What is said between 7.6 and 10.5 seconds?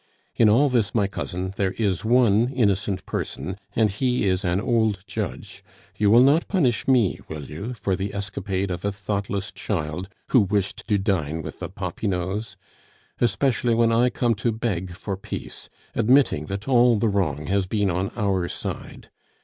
for the escapade of a thoughtless child who